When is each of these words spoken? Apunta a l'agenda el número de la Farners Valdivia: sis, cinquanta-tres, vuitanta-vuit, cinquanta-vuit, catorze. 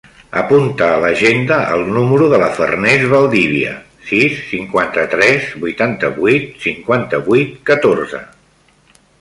Apunta 0.39 0.85
a 0.91 1.01
l'agenda 1.01 1.57
el 1.73 1.83
número 1.97 2.29
de 2.31 2.39
la 2.45 2.47
Farners 2.59 3.05
Valdivia: 3.11 3.75
sis, 4.09 4.41
cinquanta-tres, 4.55 5.47
vuitanta-vuit, 5.67 6.49
cinquanta-vuit, 6.67 7.57
catorze. 7.73 8.25